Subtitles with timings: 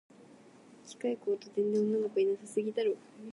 [0.87, 2.95] 機械工と電電女の子いなさすぎだろ